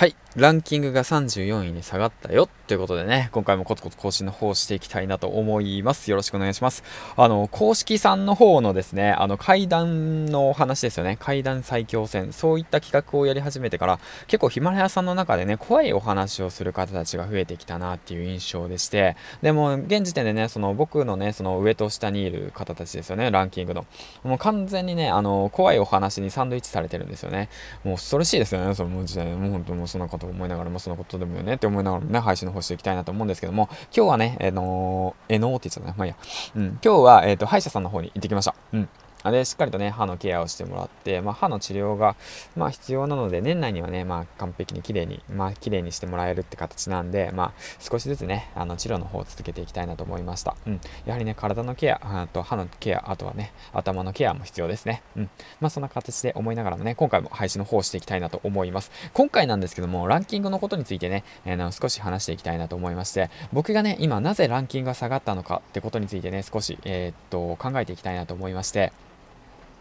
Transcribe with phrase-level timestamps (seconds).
[0.00, 0.16] はい。
[0.36, 2.48] ランキングが34位に下がったよ。
[2.68, 6.08] ということでね、今回もコツコツ更新の方をしていきたいなと思います。
[6.08, 6.84] よろしくお願いします。
[7.16, 11.16] あの、公式さんの方のですね、あの、階段のお話ですよね。
[11.18, 12.32] 階段最強戦。
[12.32, 13.98] そういった企画をやり始めてから、
[14.28, 23.84] 結構ヒマラヤさんの中でね、怖いお話をする方たちが増えてきたなっていう印象でして、でも、現時点でね、その僕のね、その上と下にいる方たちですよね、ランキングの。
[24.22, 27.48] もう完全にね、あの、怖いお話にサンドイッチされてるんですよね。
[27.82, 29.26] もう恐ろしいですよね、その時代。
[29.26, 35.94] もう本当もうそんなこと思いながらもそのことでもよねって思いながらもね、配信の方していきたいなと思うんですけども、今日はね、えー、のー、えのーって言っちゃったね。
[35.96, 36.16] まあいいや。
[36.56, 38.54] うん、今日は、えっ、ー、と、歯医者さんの方に行ってきました。
[38.72, 38.88] うん。
[39.24, 42.16] で、しっかりとね、歯のケアをしてもらって、まあ、歯の治療が、
[42.56, 50.56] まあ、必要なので、年内にはね、まあ、完璧に綺麗に、まあ、綺麗にしてもらえるって形なんで、まあ、少しずつね、あの、治療の方を続けていきたいなと思いました。
[50.66, 50.80] うん。
[51.04, 55.02] やはりね、体のケア、あと歯のケア、あとはね、頭のケアも必要ですね。
[55.16, 55.30] うん。
[55.60, 58.90] まあ、そんな形で思いながらもね、今回も配信の方をしていきたいなと思います。
[59.12, 68.92] 今回なんですけども、ランキングのことについてね、えー、少し話していきたいなと思いまして、僕がね、今なぜランキングが下がったのかってことについてね、少し、えー、っと、考えていきたいなと思いまして、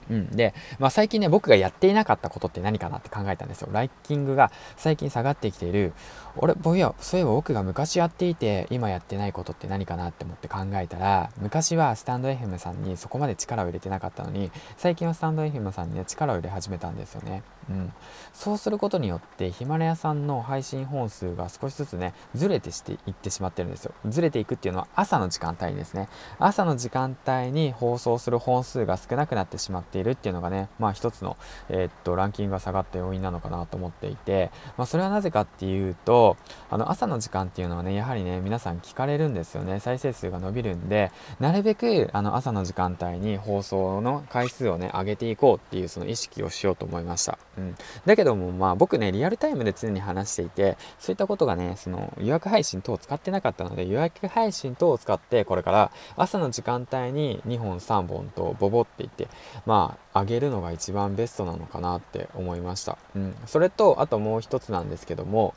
[0.09, 3.69] うん、で、まあ、最近ね、僕がやっていなかったことって何かなって考えたんですよ。
[3.71, 5.93] ライキングが最近下がってきている、
[6.37, 17.43] 俺、ぼや、そういえば僕が昔やっていて、今やってないことって何かなって思って考えたら、昔はスタンド FM さんにそこまで力を入れてなかったのに、最近はスタンド FM さんにね、力を入れ始めたんですよね。
[17.69, 17.93] うん。
[18.33, 23.93] そうすることによって、ヒマラヤさんの配信本数が少しずつね、ずれてしていってしまってるんですよ。
[24.05, 26.09] ずれていくっていうのは朝の時間帯にですね。
[26.39, 31.37] 朝の時間帯に放送する本数が少なくなってしまっているっていうのがね、まあ一つの、
[31.69, 36.37] えー、っと、ランキングが下がった要因なのかなと思っていて、まあそれはなぜかっていうと、
[36.69, 39.79] あの、朝の時間っていうのはね、やはりね、皆さん聞かれるんですよね。
[39.79, 47.37] 再生数が伸びるんで、なるべく、あの、朝の時間帯に放送の回数をね、上げていこうっていうその意識をしようと思いました。
[47.59, 47.75] うん。
[48.05, 59.27] だけども、まあ僕ね、リアルタイムで常に話していて、そういったことがね、その予約配信等を使ってなかったので、予約配信等を使って、これから朝の時間帯に2本3本とボボっていって、
[59.65, 62.97] まあ、あげるのが一番ベストなのかなって思いました。
[63.15, 63.35] うん。
[63.45, 65.53] それと、あともう一つなんですけども、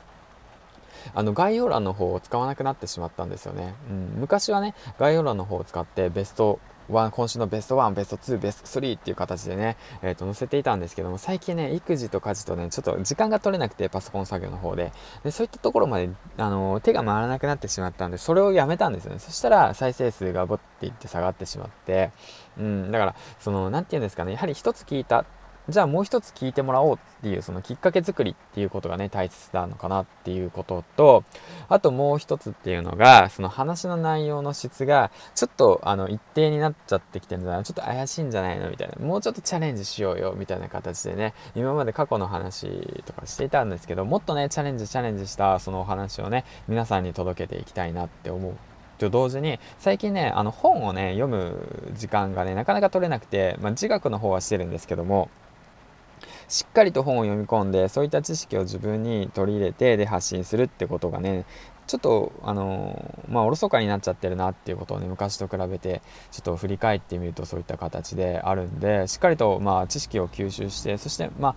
[1.13, 3.75] あの概要欄の方を使わなくなってしまったんですよね。
[3.89, 6.59] うん、昔はね、概要欄の方を使ってベスト
[6.89, 14.91] 1今週のベストワン、ベスト2、ベスト3っていう形でね、えっ、ー、と、載せていたんですけども、最近ね、育児と家事とね、ちょっと時間が取れなくて、パソコン作業の方で、
[15.23, 19.19] でそういったところまで、あの、手が回らなくなってしまったんで、それをやめたんですよね。
[19.19, 22.11] そしたら、再生数がボっていって下がってしまって、
[22.57, 25.25] うん、だから、その、なんて言うんですかね、やはり一つ聞いた
[25.69, 31.23] じゃあもう一つ聞いてもらおうっていうそのきっかけ作りっていうことがね大切なのかなっていうことと
[31.69, 37.63] あともう一つっていうのがその話の内容の質がちょっとあの一定になっちゃってきてるんじゃないの？
[37.63, 38.69] ちょっと怪しいんじゃないの？
[38.69, 39.05] みたいな。
[39.05, 42.67] もうちょっとチャレンジしようよみたいな形でね今まで過去の話
[43.05, 48.53] とかしていたんですけどもっとねチャレンジチャレンジしたそのお話をね皆さんに届けていきたいなって思う。
[48.97, 55.29] と同時に最近ねあの本をね読む時間がねなかなか取れなくて、まあ、自学の方はしてるんですけども
[56.53, 61.45] しっかりと本を読み込んでそういった知識を自分に取り入れてで発信するってことがね
[61.87, 71.55] ちょっとあのまあおろそかになっちゃってるなっていうことをね昔と比べてちょっと振り返ってみるとそういった形であるんでしっかりとまあ知識を吸収してそしてまあ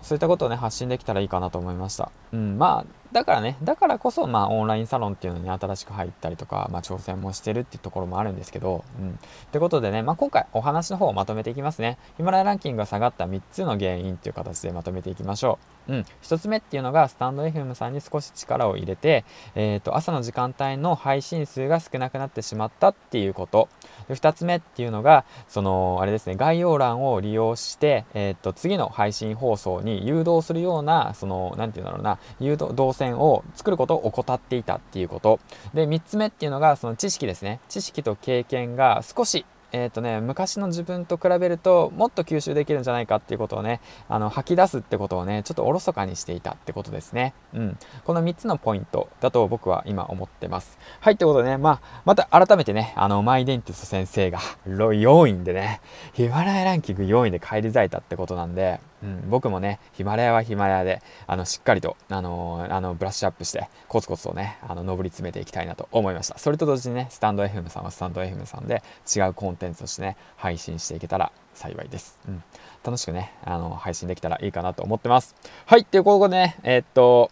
[0.00, 2.12] そういったことをね発信できたらいいかなと思いました。
[2.32, 9.10] うんまあだからね、だからこそ、まあ、オンラインサロンっていうのに新しく入ったりとか、まあ、挑戦もしてるっていうところもあるんですけど、うん。
[9.10, 9.14] っ
[9.50, 11.98] てことでね、まあ、今回お話の方をまとめていきますね。
[12.16, 15.58] ヒマラヤランキングが下がった3つの原因っていう形でまとめていきましょ
[15.88, 15.92] う。
[15.92, 16.04] うん。
[16.22, 19.24] 1つ目っていうのが、スタンド FM さんに少し力を入れて、
[19.54, 23.68] えっ、ー、と、朝の時間帯の配信数が少なくなってしまったっていうこと。
[24.08, 35.38] で2つ目っていうのが、その、あれですね、概要欄を利用して、えっ、ー、と、次の配信放送に誘導するような、その、なんていうんだろうな、誘導、動線を作ることを怠っていたっていうこと。
[35.74, 37.60] で、3つ目っていうのが、その知識ですね。
[37.68, 47.34] 知識と経験が少しえ、ー、とね、昔の自分と比べるともっと吸収できるんじゃないかっていうことをね、あの、吐き出すってことをね、ちょっとおろそかにしていたってことですね。
[47.52, 47.78] うん。
[48.04, 50.78] この3つのポイントだと僕は今思ってます。
[51.00, 54.38] はい、ってことでね、まあ、また改めてね、あの、マイデンティスト先生が
[54.68, 55.80] 4位でね、
[56.12, 66.38] ヒマラヤランキング4位で返り咲いたってことなんで、うん、僕もね、ヒマラヤはヒマラヤで、あの、しっかりと、あのー、あの、ブラッシュアップして、コツコツとね、あの、上り詰めていきたいなと思いました。
[66.38, 68.82] それと同時にね、スタンド FM さんはスタンド FM さんで、
[69.14, 72.18] 違うコンテンツとしてね、配信していけたら幸いです。
[72.28, 72.42] うん。
[72.84, 75.34] 楽しくね、あの、配信できたらいいかなと思ってます。
[75.66, 77.30] はい、ということでね、えー、っと、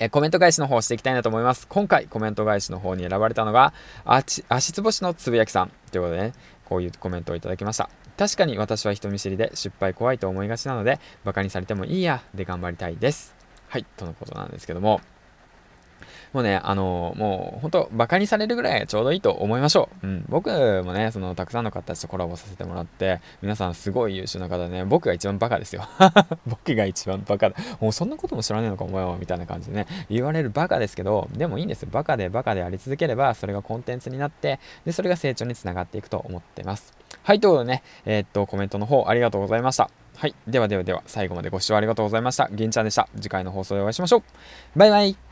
[0.00, 1.68] えコメント返しの方していきたいなと思います。
[1.68, 3.74] 今回コメント返しの方に選ばれたのが、
[4.06, 6.32] あち足つぼしのつぶやきさんということでね、
[6.64, 7.90] こういうコメントをいただきました。
[8.16, 13.34] 確かに私は人見知りで失敗怖いと思いがちなので、バカにされてもいいやで頑張りたいです。
[13.68, 15.02] はい、とのことなんですけども、
[16.32, 20.06] もうね、あの、もう本当バカにされるぐらいちょうどいいと思いましょう。
[20.06, 20.24] うん。
[20.28, 20.48] 僕
[20.84, 25.88] もね、その、たくさんの方たちとコラボさせてもらって、皆さんすごい優秀な方でね、僕が一番バカですよ。
[26.46, 27.56] 僕が一番バカだ。
[27.80, 31.88] もうそんなことも知らねえのかお前は、みたいな感じでね、言われるバカですけど、でもいいんですよ。
[31.90, 36.92] バカでバカであり続ければ、それがコンテンツになって、で、それが成長につながっていくと思ってます。
[37.22, 39.90] はい、ということでね、えー、っと、コメントの方ありがとうございました。
[40.16, 40.34] はい。
[40.46, 42.48] ではではでは、最後までご視聴ありがとうございました。
[42.52, 43.08] 銀ちゃんでした。
[43.16, 44.22] 次回の放送でお会いしましょう。
[44.78, 45.29] バイバイ。